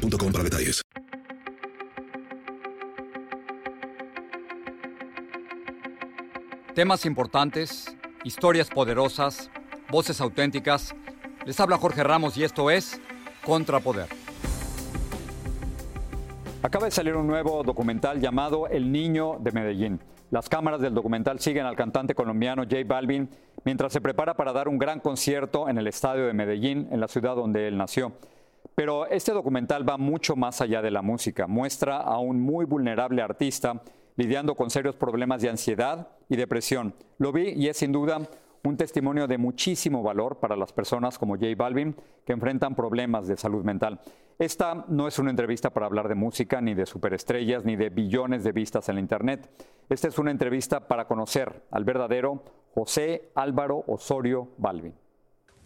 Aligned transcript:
para 0.00 0.44
detalles. 0.44 0.82
Temas 6.74 7.04
importantes, 7.04 7.94
historias 8.24 8.70
poderosas, 8.70 9.50
voces 9.90 10.20
auténticas. 10.20 10.94
Les 11.44 11.58
habla 11.60 11.76
Jorge 11.76 12.02
Ramos 12.02 12.36
y 12.36 12.44
esto 12.44 12.70
es 12.70 13.00
Contrapoder. 13.44 14.08
Acaba 16.62 16.86
de 16.86 16.90
salir 16.90 17.16
un 17.16 17.26
nuevo 17.26 17.62
documental 17.62 18.20
llamado 18.20 18.68
El 18.68 18.92
Niño 18.92 19.38
de 19.40 19.52
Medellín. 19.52 20.00
Las 20.30 20.48
cámaras 20.48 20.80
del 20.80 20.94
documental 20.94 21.40
siguen 21.40 21.66
al 21.66 21.74
cantante 21.74 22.14
colombiano 22.14 22.62
J 22.62 22.76
Balvin 22.86 23.28
mientras 23.64 23.92
se 23.92 24.00
prepara 24.00 24.34
para 24.34 24.52
dar 24.52 24.68
un 24.68 24.78
gran 24.78 25.00
concierto 25.00 25.68
en 25.68 25.78
el 25.78 25.86
estadio 25.86 26.26
de 26.26 26.32
Medellín, 26.32 26.88
en 26.92 27.00
la 27.00 27.08
ciudad 27.08 27.34
donde 27.34 27.66
él 27.66 27.76
nació. 27.76 28.12
Pero 28.80 29.06
este 29.08 29.32
documental 29.32 29.86
va 29.86 29.98
mucho 29.98 30.36
más 30.36 30.62
allá 30.62 30.80
de 30.80 30.90
la 30.90 31.02
música. 31.02 31.46
Muestra 31.46 31.98
a 31.98 32.18
un 32.18 32.40
muy 32.40 32.64
vulnerable 32.64 33.20
artista 33.20 33.82
lidiando 34.16 34.54
con 34.54 34.70
serios 34.70 34.96
problemas 34.96 35.42
de 35.42 35.50
ansiedad 35.50 36.08
y 36.30 36.36
depresión. 36.36 36.94
Lo 37.18 37.30
vi 37.30 37.50
y 37.50 37.68
es 37.68 37.76
sin 37.76 37.92
duda 37.92 38.22
un 38.64 38.78
testimonio 38.78 39.26
de 39.26 39.36
muchísimo 39.36 40.02
valor 40.02 40.40
para 40.40 40.56
las 40.56 40.72
personas 40.72 41.18
como 41.18 41.34
J 41.34 41.48
Balvin 41.58 41.94
que 42.24 42.32
enfrentan 42.32 42.74
problemas 42.74 43.28
de 43.28 43.36
salud 43.36 43.62
mental. 43.64 44.00
Esta 44.38 44.86
no 44.88 45.06
es 45.06 45.18
una 45.18 45.28
entrevista 45.28 45.68
para 45.68 45.84
hablar 45.84 46.08
de 46.08 46.14
música, 46.14 46.62
ni 46.62 46.72
de 46.72 46.86
superestrellas, 46.86 47.66
ni 47.66 47.76
de 47.76 47.90
billones 47.90 48.44
de 48.44 48.52
vistas 48.52 48.88
en 48.88 48.94
la 48.94 49.02
Internet. 49.02 49.50
Esta 49.90 50.08
es 50.08 50.18
una 50.18 50.30
entrevista 50.30 50.88
para 50.88 51.06
conocer 51.06 51.64
al 51.70 51.84
verdadero 51.84 52.44
José 52.72 53.30
Álvaro 53.34 53.84
Osorio 53.88 54.48
Balvin. 54.56 54.94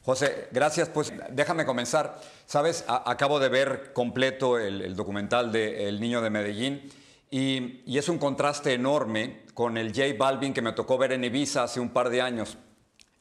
José, 0.04 0.48
gracias. 0.52 0.90
Pues 0.90 1.12
déjame 1.30 1.64
comenzar. 1.64 2.20
Sabes, 2.44 2.84
acabo 2.86 3.40
de 3.40 3.48
ver 3.48 3.92
completo 3.94 4.58
el, 4.58 4.94
documental 4.94 5.50
de 5.50 5.88
El 5.88 5.98
Niño 5.98 6.20
de 6.20 6.30
Medellín 6.30 6.90
y, 7.30 7.80
y, 7.86 7.96
es 7.96 8.08
un 8.10 8.18
contraste 8.18 8.74
enorme 8.74 9.44
con 9.54 9.78
el 9.78 9.88
J 9.88 10.14
Balvin 10.18 10.52
que 10.52 10.60
me 10.60 10.72
tocó 10.72 10.98
ver 10.98 11.12
en 11.12 11.24
Ibiza 11.24 11.62
hace 11.62 11.80
un 11.80 11.88
par 11.88 12.10
de 12.10 12.20
años. 12.20 12.58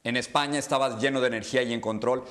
En 0.03 0.17
España 0.17 0.59
estabas 0.59 1.02
lleno 1.02 1.22
de 1.22 1.28
energía 1.28 1.64
y 1.64 1.72
en 1.72 1.80
control 1.80 2.25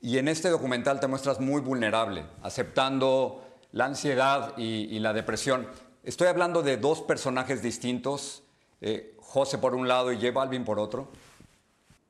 y 0.00 0.18
en 0.18 0.28
este 0.28 0.50
documental 0.50 1.00
te 1.00 1.08
muestras 1.08 1.40
muy 1.40 1.60
vulnerable, 1.60 2.24
aceptando 2.42 3.42
la 3.72 3.86
ansiedad 3.86 4.56
y, 4.56 4.98
la 5.00 5.12
depresión. 5.12 5.66
Estoy 6.04 6.28
hablando 6.28 6.62
de 6.62 6.76
dos 6.76 7.02
personajes 7.02 7.60
distintos, 7.60 8.44
eh, 8.80 9.16
José 9.18 9.58
por 9.58 9.74
un 9.74 9.88
lado 9.88 10.12
y 10.12 10.16
J 10.16 10.30
Balvin 10.30 10.64
por 10.64 10.78
otro. 10.78 11.08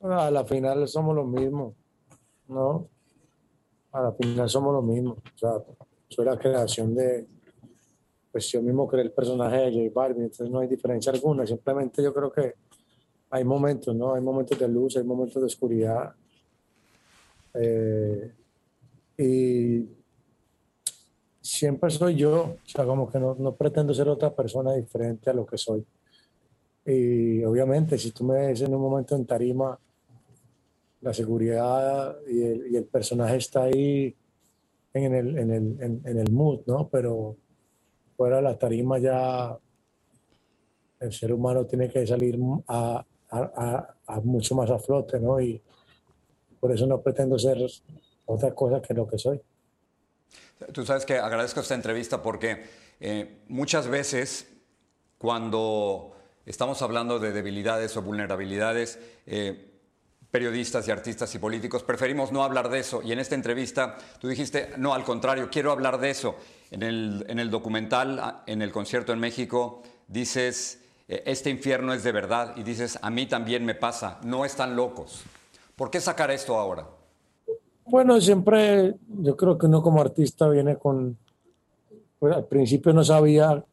A 0.03 0.31
la 0.31 0.45
final 0.45 0.87
somos 0.89 1.17
los 1.17 1.27
mismos. 1.27 1.73
¿No? 2.49 2.89
A 3.93 4.03
la 4.03 4.13
final 4.13 4.49
somos 4.49 4.73
lo 4.73 4.83
mismo. 4.83 5.13
O 5.13 5.39
sea, 5.39 5.53
soy 6.09 6.25
la 6.25 6.39
creación 6.39 6.95
de, 6.95 7.27
pues 8.31 8.51
yo 8.53 8.63
mismo 8.63 8.87
creé 8.87 9.05
el 9.05 9.13
personaje 9.13 9.57
de 9.57 9.89
J 9.89 9.93
Balvin, 9.95 10.25
entonces 10.25 10.51
no 10.51 10.61
hay 10.61 10.69
diferencia 10.69 11.13
alguna. 11.13 11.47
Simplemente 11.47 12.03
yo 12.03 12.13
creo 12.13 12.31
que 12.31 12.55
hay 13.31 13.45
momentos, 13.45 13.95
¿no? 13.95 14.15
Hay 14.15 14.23
momentos 14.23 14.59
de 14.59 14.69
luz, 14.69 14.97
hay 14.97 15.05
momentos 15.05 15.41
de 15.41 15.47
oscuridad. 15.47 16.15
Eh, 17.55 18.33
y 19.19 19.89
siempre 21.41 21.91
soy 21.91 22.17
yo, 22.17 22.43
o 22.43 22.59
sea, 22.65 22.85
como 22.85 23.11
que 23.11 23.19
no, 23.19 23.35
no, 23.39 23.55
pretendo 23.55 23.95
ser 23.95 24.09
otra 24.09 24.35
persona 24.35 24.75
diferente 24.75 25.31
a 25.31 25.33
lo 25.33 25.47
que 25.47 25.57
soy. 25.57 25.85
Y 26.85 27.43
obviamente, 27.45 27.99
si 27.99 28.13
tú 28.13 28.25
me 28.25 28.47
ves 28.47 28.61
en 28.61 28.75
un 28.75 28.81
momento 28.81 29.17
en 29.17 29.27
tarima 29.27 29.79
la 31.07 31.15
seguridad 31.15 32.17
y 32.27 32.75
el, 32.75 32.85
personaje 32.87 33.37
está 33.37 33.63
ahí 33.63 34.13
en 34.93 35.15
el, 35.15 35.39
en, 35.39 35.51
el, 35.53 36.03
en, 36.05 36.19
el 36.19 36.33
mood, 36.33 36.63
¿no? 36.67 36.89
Pero 36.89 37.37
fuera 38.17 38.37
de 38.37 38.43
la 38.43 38.59
tarima 38.59 38.99
ya 38.99 39.57
el 40.99 41.13
ser 41.13 41.33
humano 41.33 41.65
tiene 41.65 41.89
que 41.89 42.05
salir 42.05 42.37
a, 42.67 43.07
a, 43.31 43.95
a, 44.05 44.21
mucho 44.23 44.57
más 44.57 44.69
a 44.69 44.81
flote, 44.81 45.21
¿no? 45.21 45.41
Y 45.41 45.63
por 46.59 46.73
eso 46.73 46.89
no 46.89 47.01
pretendo 47.01 47.39
ser 47.39 47.59
otra 48.25 48.53
cosa 48.53 48.83
que 48.83 48.93
lo 48.93 49.07
que 49.07 49.17
soy. 49.17 49.41
Tú 50.73 50.85
sabes 50.85 51.07
que 51.07 51.19
agradezco 51.19 51.61
esta 51.61 51.77
entrevista 51.77 52.21
porque 52.21 52.65
eh, 52.99 53.43
muchas 53.47 53.87
veces 53.87 54.53
cuando 55.19 56.17
estamos 56.47 56.83
hablando 56.83 57.21
de 57.21 57.31
debilidades 57.31 57.97
o 57.97 58.03
vulnerabilidades, 58.03 58.99
eh, 59.27 59.76
periodistas 60.31 60.87
y 60.89 60.91
artistas 60.91 61.35
y 61.35 61.39
políticos, 61.39 61.83
preferimos 61.83 62.33
no 62.33 62.43
hablar 62.43 62.69
de 62.69 62.81
eso. 62.81 63.01
Y 63.03 63.13
en 63.13 63.19
esta 63.19 63.35
entrevista 63.35 63.97
tú 64.21 64.29
dijiste, 64.29 64.71
no, 64.77 64.95
al 64.95 65.05
contrario, 65.05 65.49
quiero 65.51 65.73
hablar 65.73 65.99
de 65.99 66.11
eso. 66.11 66.37
En 66.71 66.83
el, 66.83 67.25
en 67.29 67.39
el 67.39 67.51
documental, 67.51 68.43
en 68.47 68.63
el 68.63 68.73
concierto 68.73 69.13
en 69.13 69.21
México, 69.21 69.83
dices, 70.09 70.83
eh, 71.09 71.23
este 71.27 71.51
infierno 71.51 71.93
es 71.93 72.03
de 72.03 72.13
verdad. 72.13 72.55
Y 72.57 72.63
dices, 72.63 72.99
a 73.01 73.11
mí 73.11 73.27
también 73.27 73.65
me 73.65 73.75
pasa, 73.75 74.21
no 74.25 74.45
están 74.45 74.77
locos. 74.77 75.23
¿Por 75.77 75.91
qué 75.91 76.01
sacar 76.01 76.31
esto 76.31 76.59
ahora? 76.59 76.87
Bueno, 77.87 78.21
siempre 78.21 78.95
yo 79.09 79.37
creo 79.37 79.57
que 79.57 79.67
uno 79.67 79.81
como 79.81 80.01
artista 80.01 80.49
viene 80.49 80.77
con, 80.77 81.17
pues, 82.19 82.35
al 82.35 82.45
principio 82.47 82.93
no 82.93 83.05
sabía 83.05 83.65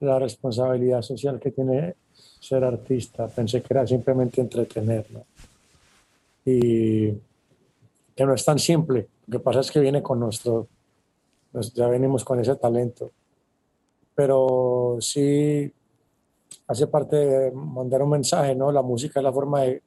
la 0.00 0.18
responsabilidad 0.18 1.00
social 1.00 1.40
que 1.40 1.50
tiene 1.50 1.94
ser 2.38 2.62
artista, 2.62 3.26
pensé 3.26 3.62
que 3.62 3.72
era 3.72 3.86
simplemente 3.86 4.40
entretenerlo 4.40 5.24
y 6.46 7.10
que 8.14 8.24
no 8.24 8.32
es 8.32 8.44
tan 8.44 8.58
simple. 8.58 9.08
Lo 9.26 9.38
que 9.38 9.44
pasa 9.44 9.60
es 9.60 9.70
que 9.70 9.80
viene 9.80 10.00
con 10.02 10.20
nuestro, 10.20 10.68
ya 11.74 11.88
venimos 11.88 12.24
con 12.24 12.38
ese 12.40 12.54
talento. 12.54 13.10
Pero 14.14 14.96
sí 15.00 15.70
hace 16.68 16.86
parte 16.86 17.16
de 17.16 17.50
mandar 17.50 18.02
un 18.02 18.10
mensaje, 18.10 18.54
¿no? 18.54 18.70
La 18.70 18.82
música 18.82 19.18
es 19.20 19.24
la 19.24 19.32
forma 19.32 19.62
de, 19.62 19.82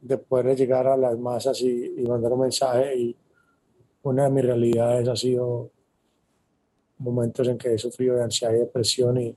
de 0.00 0.18
poder 0.18 0.56
llegar 0.56 0.86
a 0.86 0.96
las 0.96 1.16
masas 1.18 1.60
y, 1.60 1.94
y, 1.98 2.02
mandar 2.02 2.32
un 2.32 2.40
mensaje. 2.40 2.96
Y 2.96 3.16
una 4.02 4.24
de 4.24 4.30
mis 4.30 4.44
realidades 4.44 5.08
ha 5.08 5.14
sido 5.14 5.70
momentos 6.98 7.46
en 7.48 7.58
que 7.58 7.74
he 7.74 7.78
sufrido 7.78 8.16
de 8.16 8.24
ansiedad 8.24 8.54
y 8.54 8.58
depresión 8.58 9.18
y, 9.18 9.36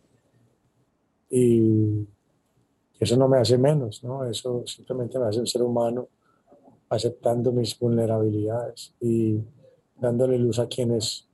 y 1.30 2.08
eso 2.98 3.18
no 3.18 3.28
me 3.28 3.40
hace 3.40 3.58
menos, 3.58 4.04
¿no? 4.04 4.24
Eso 4.24 4.64
simplemente 4.66 5.20
me 5.20 5.26
hace 5.28 5.40
un 5.40 5.48
ser 5.48 5.62
humano 5.62 6.08
aceptando 6.90 7.52
mis 7.52 7.78
vulnerabilidades 7.78 8.94
y 9.00 9.40
dándole 9.98 10.38
luz 10.38 10.60
a 10.60 10.68
quienes 10.68 11.28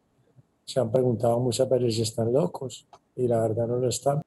se 0.65 0.79
han 0.79 0.91
preguntado 0.91 1.39
muchas 1.39 1.67
veces 1.69 1.95
si 1.95 2.01
están 2.03 2.31
locos 2.31 2.87
y 3.15 3.27
la 3.27 3.41
verdad 3.41 3.67
no 3.67 3.77
lo 3.77 3.89
están. 3.89 4.21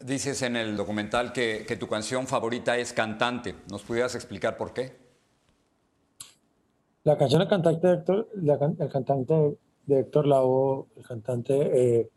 Dices 0.00 0.42
en 0.42 0.56
el 0.56 0.76
documental 0.76 1.32
que, 1.32 1.64
que 1.66 1.76
tu 1.76 1.88
canción 1.88 2.26
favorita 2.26 2.76
es 2.76 2.92
Cantante. 2.92 3.54
¿Nos 3.70 3.82
pudieras 3.82 4.14
explicar 4.14 4.56
por 4.56 4.72
qué? 4.72 5.06
La 7.04 7.16
canción 7.16 7.38
del 7.38 7.48
cantante 7.48 7.86
de 7.86 7.94
Héctor, 7.94 8.28
el 8.34 8.88
cantante 8.88 9.58
de 9.86 10.00
Héctor 10.00 10.26
Lavoe, 10.26 10.86
el 10.96 11.04
cantante, 11.04 12.00
eh, 12.00 12.10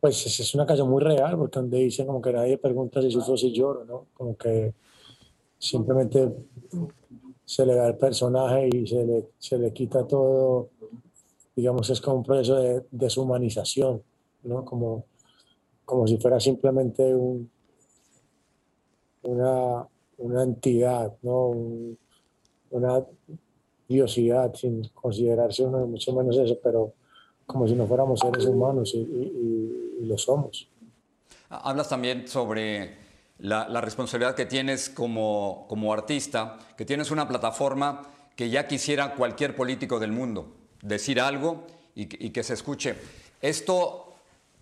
pues 0.00 0.40
es 0.40 0.54
una 0.54 0.64
canción 0.64 0.88
muy 0.88 1.02
real, 1.02 1.36
porque 1.36 1.60
donde 1.60 1.78
dice 1.78 2.06
como 2.06 2.22
que 2.22 2.32
nadie 2.32 2.56
pregunta 2.56 3.02
si 3.02 3.10
sufro 3.10 3.36
si 3.36 3.52
lloro, 3.52 3.84
¿no? 3.84 4.06
Como 4.14 4.34
que 4.36 4.72
simplemente 5.58 6.32
se 7.44 7.64
le 7.64 7.74
da 7.74 7.88
el 7.88 7.96
personaje 7.96 8.68
y 8.72 8.86
se 8.86 9.04
le, 9.04 9.28
se 9.38 9.58
le 9.58 9.72
quita 9.72 10.06
todo, 10.06 10.70
digamos, 11.54 11.88
es 11.90 12.00
como 12.00 12.18
un 12.18 12.22
proceso 12.24 12.56
de 12.56 12.84
deshumanización, 12.90 14.02
¿no? 14.44 14.64
Como, 14.64 15.04
como 15.84 16.06
si 16.06 16.18
fuera 16.18 16.40
simplemente 16.40 17.14
un, 17.14 17.48
una, 19.22 19.86
una 20.18 20.42
entidad, 20.42 21.16
¿no? 21.22 21.52
una 22.70 23.04
diosidad, 23.88 24.52
sin 24.54 24.88
considerarse 24.88 25.62
uno, 25.62 25.86
mucho 25.86 26.12
menos 26.12 26.36
eso, 26.36 26.58
pero 26.62 26.92
como 27.46 27.68
si 27.68 27.74
no 27.74 27.86
fuéramos 27.86 28.18
seres 28.18 28.44
humanos 28.44 28.92
y 28.92 30.00
lo 30.00 30.18
somos. 30.18 30.68
Hablas 31.48 31.88
también 31.88 32.26
sobre 32.26 33.05
la, 33.38 33.80
responsabilidad 33.80 34.34
que 34.34 34.46
tienes 34.46 34.88
como, 34.88 35.66
como 35.68 35.92
artista, 35.92 36.58
que 36.76 36.84
tienes 36.84 37.10
una 37.10 37.28
plataforma 37.28 38.02
que 38.34 38.50
ya 38.50 38.66
quisiera 38.66 39.14
cualquier 39.14 39.54
político 39.54 39.98
del 39.98 40.12
mundo, 40.12 40.54
decir 40.82 41.20
algo 41.20 41.66
y, 41.94 42.06
que 42.06 42.42
se 42.42 42.54
escuche. 42.54 42.94
¿Esto 43.40 44.14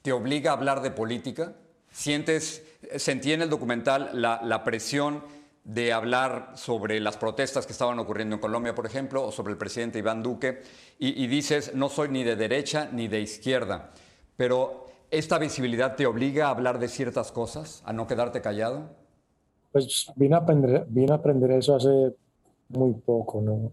te 0.03 0.13
obliga 0.13 0.53
a 0.53 0.55
hablar 0.55 0.83
de 0.83 0.91
política? 0.91 1.53
¿Sientes, 1.91 2.63
sentí 2.97 3.33
en 3.33 3.43
el 3.43 3.51
documental 3.51 4.11
la, 4.13 4.65
presión 4.65 5.25
de 5.65 5.93
hablar 5.93 6.53
sobre 6.57 7.01
las 7.01 7.17
protestas 7.17 7.67
que 7.67 7.73
estaban 7.73 7.99
ocurriendo 7.99 8.37
en 8.37 8.41
Colombia, 8.41 8.75
por 8.75 8.87
ejemplo, 8.87 9.25
o 9.25 9.33
sobre 9.33 9.53
el 9.53 9.59
presidente 9.59 9.99
Iván 9.99 10.23
Duque, 10.23 10.63
y 10.99 11.27
dices, 11.27 11.75
no 11.75 11.89
soy 11.89 12.09
ni 12.09 12.23
de 12.23 12.37
derecha 12.37 12.89
ni 12.93 13.09
de 13.09 13.21
izquierda, 13.21 13.91
pero 14.37 14.84
¿esta 15.19 15.39
visibilidad 15.39 15.97
te 15.97 16.07
obliga 16.07 16.47
a 16.47 16.51
hablar 16.51 16.79
de 16.79 16.89
ciertas 16.89 17.33
cosas, 17.33 17.83
a 17.85 17.93
no 17.93 18.07
quedarte 18.07 18.41
callado? 18.41 18.91
Pues 19.73 20.13
vine 20.17 20.35
a 20.35 20.39
aprender, 20.39 20.87
vine 20.89 21.13
a 21.13 21.17
aprender 21.17 21.51
eso 21.53 21.77
hace 21.77 22.15
muy 22.69 22.93
poco, 22.93 23.41
¿no? 23.41 23.71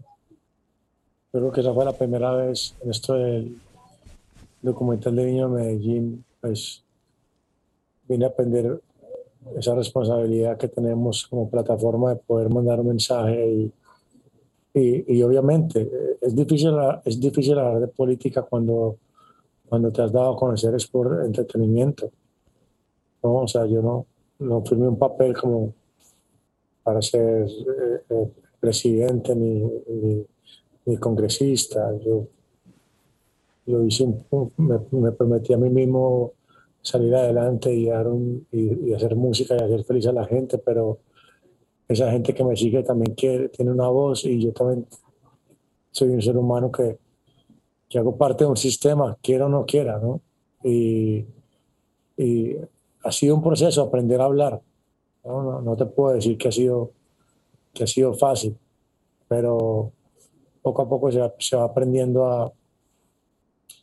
Creo 1.30 1.50
que 1.50 1.60
esa 1.60 1.72
fue 1.72 1.84
la 1.84 1.92
primera 1.92 2.32
vez 2.34 2.74
en 2.82 2.90
esto 2.90 3.14
del 3.14 3.58
documental 4.60 5.16
de 5.16 5.24
de 5.24 5.48
Medellín, 5.48 6.24
pues 6.40 6.84
vine 8.08 8.24
a 8.24 8.28
aprender 8.28 8.80
esa 9.56 9.74
responsabilidad 9.74 10.56
que 10.56 10.68
tenemos 10.68 11.26
como 11.26 11.50
plataforma 11.50 12.10
de 12.10 12.16
poder 12.16 12.48
mandar 12.48 12.80
un 12.80 12.88
mensaje 12.88 13.72
y, 14.74 15.14
y, 15.14 15.22
obviamente 15.22 15.90
es 16.20 16.34
difícil, 16.34 16.74
es 17.04 17.20
difícil 17.20 17.58
hablar 17.58 17.80
de 17.80 17.88
política 17.88 18.42
cuando, 18.42 18.96
cuando 19.72 19.90
te 19.90 20.02
has 20.02 20.12
dado 20.12 20.34
a 20.34 20.36
conocer 20.36 20.74
es 20.74 20.86
por 20.86 21.24
entretenimiento. 21.24 22.10
¿no? 23.22 23.36
O 23.36 23.48
sea, 23.48 23.64
yo 23.64 23.80
no, 23.80 24.04
no 24.40 24.62
firmé 24.66 24.86
un 24.86 24.98
papel 24.98 25.34
como 25.34 25.72
para 26.82 27.00
ser 27.00 27.46
eh, 27.48 28.02
eh, 28.10 28.30
presidente 28.60 29.34
ni, 29.34 29.64
ni, 30.84 30.96
congresista. 30.98 31.90
Yo, 32.04 32.26
yo 33.64 33.82
hice 33.84 34.14
me, 34.58 35.10
prometí 35.12 35.54
a 35.54 35.56
mí 35.56 35.70
mismo 35.70 36.32
salir 36.82 37.14
adelante 37.14 37.72
y, 37.72 37.86
dar 37.86 38.08
y, 38.50 38.92
hacer 38.92 39.16
música 39.16 39.56
y 39.58 39.62
hacer 39.62 39.84
feliz 39.84 40.06
a 40.06 40.12
la 40.12 40.26
gente, 40.26 40.58
pero 40.58 40.98
esa 41.88 42.10
gente 42.10 42.34
que 42.34 42.44
me 42.44 42.56
sigue 42.56 42.82
también 42.82 43.14
quiere, 43.14 43.48
tiene 43.48 43.70
una 43.70 43.88
voz 43.88 44.26
y 44.26 44.38
yo 44.38 44.52
también 44.52 44.86
soy 45.90 46.10
un 46.10 46.20
ser 46.20 46.36
humano 46.36 46.70
que, 46.70 46.98
que 47.92 47.98
hago 47.98 48.16
parte 48.16 48.44
de 48.44 48.50
un 48.50 48.56
sistema, 48.56 49.18
quiera 49.20 49.44
o 49.44 49.48
no 49.50 49.66
quiera, 49.66 49.98
¿no? 49.98 50.22
Y, 50.64 51.26
y 52.16 52.56
ha 53.04 53.12
sido 53.12 53.34
un 53.34 53.42
proceso 53.42 53.82
aprender 53.82 54.18
a 54.20 54.24
hablar 54.24 54.62
no, 55.24 55.62
no, 55.62 55.76
te 55.76 55.86
puedo 55.86 56.14
decir 56.14 56.36
que 56.36 56.48
ha 56.48 56.52
sido, 56.52 56.90
que 57.72 57.84
ha 57.84 57.86
sido 57.86 58.14
fácil, 58.14 58.56
pero 59.28 59.92
poco 60.62 60.82
a 60.82 60.88
poco 60.88 61.10
se, 61.12 61.56
va 61.56 61.64
aprendiendo 61.64 62.26
a, 62.26 62.52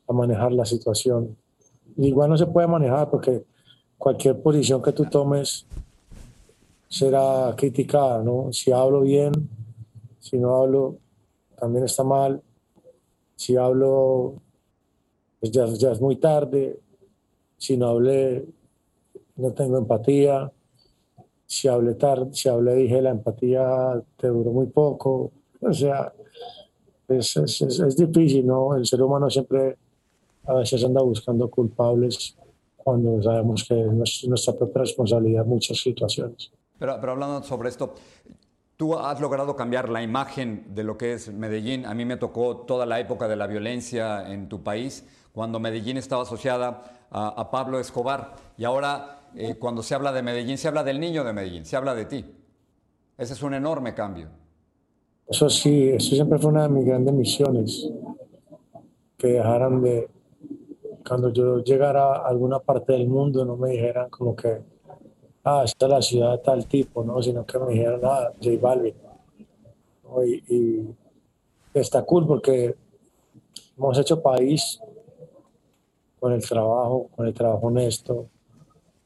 a 0.07 0.13
manejar 0.13 0.51
la 0.51 0.65
situación. 0.65 1.38
Igual 1.97 2.29
no 2.29 2.38
se 2.38 2.45
puede 2.45 2.67
manejar 2.67 3.09
porque 3.09 3.44
cualquier 3.97 4.41
posición 4.41 4.81
que 4.81 4.91
tú 4.91 5.06
tomes 5.06 5.65
será 6.89 7.53
criticada, 7.56 8.23
¿no? 8.23 8.51
Si 8.51 8.71
hablo 8.71 9.01
bien, 9.01 9.31
si 10.19 10.38
no 10.38 10.56
hablo, 10.56 10.97
también 11.57 11.85
está 11.85 12.03
mal. 12.03 12.41
Si 13.39 13.56
hablo, 13.56 14.33
pues 15.39 15.51
ya, 15.51 15.65
ya 15.65 15.91
es 15.91 16.01
muy 16.01 16.18
tarde. 16.18 16.77
Si 17.57 17.77
no 17.77 17.88
hablé, 17.88 18.45
no 19.38 19.53
tengo 19.53 19.77
empatía 19.77 20.51
si 21.50 21.68
hablé 21.68 21.95
tarde, 21.95 22.30
si 22.31 22.47
hablé, 22.47 22.75
dije, 22.75 23.01
la 23.01 23.09
empatía 23.09 24.00
te 24.18 24.27
duró 24.27 24.51
muy 24.51 24.68
poco. 24.68 25.31
O 25.59 25.74
sea, 25.74 26.13
es, 27.07 27.36
es, 27.38 27.62
es, 27.62 27.97
difícil, 27.97 28.45
¿no? 28.45 28.75
El 28.75 28.86
ser 28.86 29.01
humano 29.01 29.31
siempre 29.31 29.75
a 30.45 30.53
veces 30.53 30.83
anda 30.83 31.01
buscando 31.01 31.50
culpables 31.50 32.38
cuando 32.77 33.19
sabemos 33.24 33.65
que 33.68 33.81
es 33.81 34.27
nuestra 34.27 34.53
propia 34.53 34.81
responsabilidad 34.81 35.44
en 35.44 35.50
muchas 35.50 35.80
situaciones. 35.80 36.51
Pero, 36.77 36.97
pero 37.00 37.13
hablando 37.13 37.42
sobre 37.42 37.69
esto, 37.69 37.95
tú 38.79 38.97
has 38.97 39.19
logrado 39.19 39.57
cambiar 39.57 39.89
la 39.89 40.01
imagen 40.01 40.73
de 40.73 40.85
lo 40.85 40.97
que 40.97 41.11
es 41.11 41.33
Medellín. 41.33 41.85
A 41.85 41.93
mí 41.93 42.05
me 42.05 42.15
tocó 42.15 42.59
toda 42.59 42.85
la 42.85 43.01
época 43.01 43.27
de 43.27 43.35
la 43.35 43.45
violencia 43.45 44.31
en 44.31 44.47
tu 44.47 44.63
país, 44.63 45.05
cuando 45.33 45.59
Medellín 45.59 45.97
estaba 45.97 46.21
asociada 46.23 46.81
a, 47.11 47.27
a 47.27 47.51
Pablo 47.51 47.77
Escobar. 47.77 48.35
Y 48.57 48.63
ahora 48.63 49.19
eh, 49.35 49.55
cuando 49.59 49.83
se 49.83 49.95
habla 49.95 50.13
de 50.13 50.23
Medellín, 50.23 50.57
se 50.57 50.69
habla 50.69 50.85
del 50.85 50.97
niño 50.97 51.25
de 51.25 51.33
Medellín, 51.33 51.65
se 51.65 51.75
habla 51.75 51.93
de 51.93 52.05
ti. 52.05 52.25
Ese 53.17 53.33
es 53.33 53.43
un 53.43 53.53
enorme 53.53 53.93
cambio. 53.93 54.29
Eso 55.27 55.49
sí, 55.49 55.89
eso 55.89 56.15
siempre 56.15 56.39
fue 56.39 56.49
una 56.49 56.63
de 56.63 56.69
mis 56.69 56.85
grandes 56.85 57.13
misiones, 57.13 57.85
que 59.17 59.27
dejaran 59.27 59.81
de, 59.81 60.07
cuando 61.05 61.33
yo 61.33 61.61
llegara 61.61 62.15
a 62.15 62.29
alguna 62.29 62.59
parte 62.59 62.93
del 62.93 63.09
mundo, 63.09 63.43
no 63.43 63.57
me 63.57 63.71
dijeran 63.71 64.09
como 64.09 64.37
que, 64.37 64.61
ah, 65.44 65.63
esta 65.65 65.86
es 65.86 65.91
la 65.91 66.01
ciudad 66.01 66.31
de 66.31 66.38
tal 66.39 66.65
tipo, 66.68 67.03
¿no? 67.03 67.21
sino 67.21 67.45
que 67.45 67.59
me 67.59 67.74
dijeran, 67.74 68.01
ah, 68.03 68.31
J 68.41 68.57
Balvin. 68.62 68.95
Y, 70.25 70.56
y 70.56 70.95
está 71.74 72.03
cool 72.03 72.25
porque 72.25 72.75
hemos 73.77 73.97
hecho 74.00 74.21
país 74.21 74.80
con 76.19 76.33
el 76.33 76.47
trabajo, 76.47 77.09
con 77.15 77.27
el 77.27 77.33
trabajo 77.33 77.68
honesto, 77.68 78.27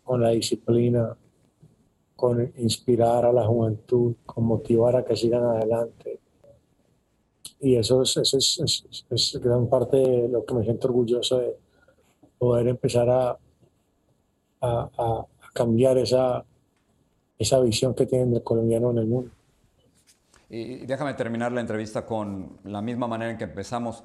con 0.03 0.21
la 0.21 0.29
disciplina, 0.29 1.15
con 2.15 2.53
inspirar 2.57 3.25
a 3.25 3.33
la 3.33 3.45
juventud, 3.45 4.15
con 4.25 4.45
motivar 4.45 4.95
a 4.95 5.03
que 5.03 5.15
sigan 5.15 5.43
adelante. 5.43 6.19
Y 7.59 7.75
eso 7.75 8.01
es, 8.01 8.17
eso 8.17 8.63
es, 9.09 9.39
gran 9.41 9.67
parte 9.67 9.97
de 9.97 10.27
lo 10.27 10.45
que 10.45 10.53
me 10.53 10.63
siento 10.63 10.87
orgulloso 10.87 11.39
de 11.39 11.57
poder 12.37 12.67
empezar 12.67 13.09
a, 13.09 13.37
a, 14.61 15.25
cambiar 15.53 15.97
esa, 15.97 16.43
esa 17.37 17.59
visión 17.61 17.93
que 17.93 18.05
tienen 18.05 18.31
del 18.31 18.43
colombiano 18.43 18.91
en 18.91 18.97
el 18.97 19.05
mundo. 19.05 19.31
Y 20.49 20.85
déjame 20.85 21.13
terminar 21.13 21.51
la 21.51 21.61
entrevista 21.61 22.05
con 22.05 22.57
la 22.63 22.81
misma 22.81 23.07
manera 23.07 23.31
en 23.31 23.37
que 23.37 23.45
empezamos 23.45 24.03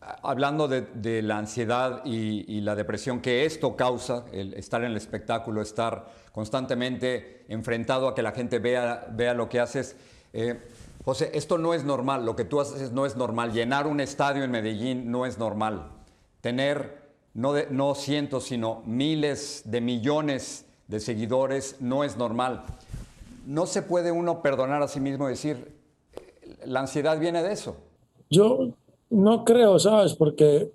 hablando 0.00 0.68
de, 0.68 1.22
la 1.22 1.38
ansiedad 1.38 2.02
y, 2.04 2.60
la 2.60 2.74
depresión 2.74 3.20
que 3.20 3.44
esto 3.44 3.76
causa, 3.76 4.24
estar 4.32 4.82
en 4.82 4.90
el 4.90 4.96
espectáculo, 4.96 5.62
estar 5.62 6.06
constantemente 6.32 7.44
enfrentado 7.48 8.08
a 8.08 8.14
que 8.14 8.22
la 8.22 8.32
gente 8.32 8.58
vea, 8.58 9.06
vea 9.12 9.34
lo 9.34 9.48
que 9.48 9.60
haces. 9.60 9.96
Eh, 10.32 10.60
José, 11.04 11.30
esto 11.34 11.58
no 11.58 11.74
es 11.74 11.84
normal, 11.84 12.24
lo 12.24 12.34
que 12.34 12.44
tú 12.44 12.60
haces 12.60 12.90
no 12.92 13.06
es 13.06 13.16
normal. 13.16 13.52
Llenar 13.52 13.86
un 13.86 14.00
estadio 14.00 14.42
en 14.42 14.50
Medellín 14.50 15.10
no 15.10 15.26
es 15.26 15.38
normal. 15.38 15.90
Tener 16.40 17.03
no, 17.34 17.54
no 17.70 17.94
cientos, 17.94 18.44
sino 18.44 18.82
miles 18.86 19.62
de 19.66 19.80
millones 19.80 20.66
de 20.88 21.00
seguidores 21.00 21.76
no 21.80 22.04
es 22.04 22.16
normal. 22.16 22.64
No 23.46 23.66
se 23.66 23.82
puede 23.82 24.12
uno 24.12 24.40
perdonar 24.42 24.82
a 24.82 24.88
sí 24.88 25.00
mismo 25.00 25.26
y 25.26 25.32
decir, 25.32 25.72
la 26.64 26.80
ansiedad 26.80 27.18
viene 27.18 27.42
de 27.42 27.52
eso. 27.52 27.76
Yo 28.30 28.70
no 29.10 29.44
creo, 29.44 29.78
¿sabes? 29.78 30.14
Porque 30.14 30.70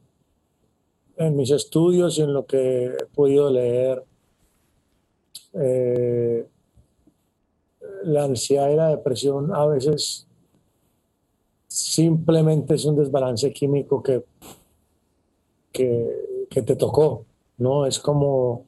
en 1.18 1.36
mis 1.36 1.51
estudios 1.51 2.18
y 2.18 2.22
en 2.22 2.34
lo 2.34 2.46
que 2.46 2.86
he 2.86 3.06
podido 3.13 3.50
leer, 3.50 4.04
eh, 5.54 6.48
la 8.04 8.24
ansiedad 8.24 8.70
y 8.70 8.75
la 8.75 8.89
depresión 8.89 9.54
a 9.54 9.66
veces 9.66 10.28
simplemente 11.68 12.75
es 12.75 12.86
un 12.86 12.96
desbalance 12.96 13.51
químico 13.51 14.01
que, 14.01 14.24
que, 15.72 16.28
que, 16.50 16.62
te 16.62 16.75
tocó, 16.75 17.25
¿no? 17.58 17.86
Es 17.86 18.00
como, 18.00 18.65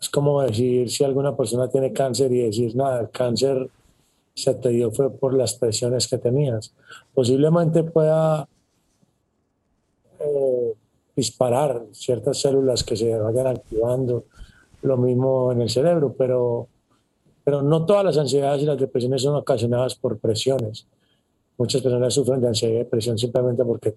es 0.00 0.08
como 0.08 0.42
decir 0.42 0.90
si 0.90 1.04
alguna 1.04 1.36
persona 1.36 1.68
tiene 1.68 1.92
cáncer 1.92 2.32
y 2.32 2.38
decir, 2.38 2.74
nada, 2.76 3.00
el 3.00 3.10
cáncer 3.10 3.70
se 4.34 4.54
te 4.54 4.70
dio 4.70 4.90
fue 4.90 5.10
por 5.10 5.34
las 5.34 5.54
presiones 5.54 6.08
que 6.08 6.18
tenías. 6.18 6.74
Posiblemente 7.14 7.84
pueda 7.84 8.48
disparar 11.16 11.84
ciertas 11.92 12.40
células 12.40 12.82
que 12.82 12.96
se 12.96 13.16
vayan 13.16 13.46
activando, 13.46 14.24
lo 14.82 14.96
mismo 14.96 15.52
en 15.52 15.62
el 15.62 15.70
cerebro, 15.70 16.14
pero, 16.16 16.68
pero 17.44 17.62
no 17.62 17.86
todas 17.86 18.04
las 18.04 18.18
ansiedades 18.18 18.62
y 18.62 18.66
las 18.66 18.78
depresiones 18.78 19.22
son 19.22 19.36
ocasionadas 19.36 19.94
por 19.94 20.18
presiones. 20.18 20.86
Muchas 21.56 21.82
personas 21.82 22.12
sufren 22.12 22.40
de 22.40 22.48
ansiedad 22.48 22.74
y 22.74 22.78
depresión 22.78 23.16
simplemente 23.16 23.64
porque 23.64 23.94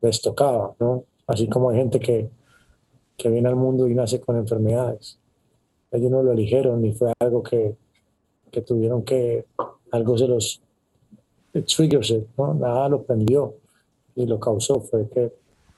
les 0.00 0.20
tocaba, 0.20 0.74
¿no? 0.80 1.04
Así 1.26 1.48
como 1.48 1.70
hay 1.70 1.78
gente 1.78 2.00
que, 2.00 2.30
que 3.16 3.28
viene 3.30 3.48
al 3.48 3.56
mundo 3.56 3.88
y 3.88 3.94
nace 3.94 4.20
con 4.20 4.36
enfermedades. 4.36 5.18
Ellos 5.90 6.10
no 6.10 6.22
lo 6.22 6.32
eligieron 6.32 6.82
ni 6.82 6.92
fue 6.92 7.12
algo 7.20 7.42
que, 7.42 7.76
que 8.50 8.62
tuvieron 8.62 9.02
que, 9.04 9.46
algo 9.90 10.18
se 10.18 10.26
los 10.26 10.60
triggers, 11.52 12.14
¿no? 12.36 12.54
Nada 12.54 12.88
lo 12.88 13.02
prendió 13.02 13.54
y 14.16 14.26
lo 14.26 14.40
causó, 14.40 14.80
fue 14.80 15.08
que 15.08 15.32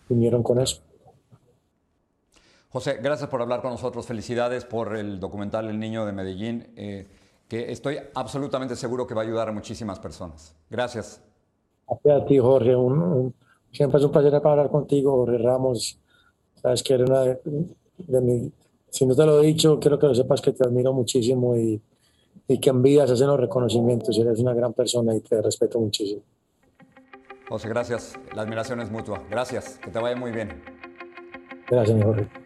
vinieron 0.09 0.43
con 0.43 0.61
eso. 0.61 0.81
José, 2.71 2.99
gracias 3.03 3.31
por 3.31 3.41
hablar 3.41 3.62
con 3.62 3.71
nosotros. 3.71 4.07
Felicidades 4.07 4.65
por 4.65 4.97
el 4.97 5.19
documental 5.19 5.69
El 5.69 5.79
Niño 5.79 6.05
de 6.05 6.12
Medellín, 6.12 6.67
eh, 6.76 7.07
que 7.49 7.73
estoy 7.73 7.99
absolutamente 8.15 8.76
seguro 8.76 9.07
que 9.07 9.15
va 9.15 9.23
a 9.23 9.25
ayudar 9.25 9.49
a 9.49 9.53
muchísimas 9.53 9.99
personas. 9.99 10.55
Gracias. 10.69 11.23
A 11.88 12.25
ti, 12.26 12.38
Jorge. 12.38 12.76
Un, 12.76 13.35
Siempre 13.76 13.99
es 13.99 14.04
un 14.06 14.11
placer 14.11 14.35
hablar 14.35 14.71
contigo, 14.71 15.12
Jorge 15.16 15.37
Ramos. 15.37 15.99
Sabes 16.62 16.83
que 16.83 16.95
eres 16.95 17.11
una 17.11 17.21
de, 17.21 17.40
de 17.99 18.21
mi, 18.23 18.50
si 18.88 19.04
no 19.04 19.14
te 19.14 19.26
lo 19.26 19.42
he 19.42 19.47
dicho, 19.47 19.78
quiero 19.78 19.99
que 19.99 20.06
lo 20.06 20.14
sepas 20.14 20.40
que 20.40 20.52
te 20.52 20.64
admiro 20.64 20.95
muchísimo 20.95 21.54
y, 21.54 21.78
y 22.49 22.59
que 22.59 22.71
envías 22.71 23.11
hacen 23.11 23.26
los 23.26 23.38
reconocimientos. 23.38 24.18
Eres 24.18 24.38
una 24.38 24.54
gran 24.54 24.73
persona 24.73 25.14
y 25.14 25.21
te 25.21 25.42
respeto 25.42 25.78
muchísimo. 25.78 26.23
José, 27.50 27.68
gracias. 27.68 28.14
La 28.35 28.42
admiración 28.42 28.80
es 28.80 28.90
mutua. 28.90 29.23
Gracias. 29.30 29.78
Que 29.78 29.90
te 29.90 29.99
vaya 29.99 30.16
muy 30.16 30.33
bien. 30.33 30.62
Gracias, 31.68 31.95
mi 31.95 32.02
Jorge. 32.02 32.46